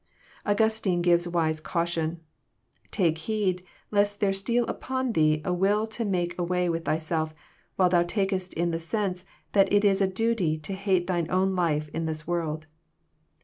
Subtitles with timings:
[0.47, 2.21] Augustine gives a wise caution:
[2.89, 7.35] Take heed lest there steal upon thee a will to make away with thyself,
[7.75, 11.55] while thou takest in the sense that it is a duty to hate thine own
[11.55, 12.65] life in this world.